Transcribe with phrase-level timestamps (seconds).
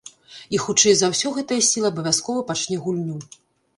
[0.55, 3.19] І хутчэй за ўсё гэтая сіла абавязкова пачне гульню.